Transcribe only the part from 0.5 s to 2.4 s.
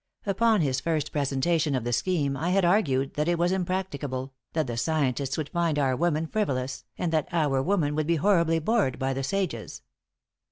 his first presentation of the scheme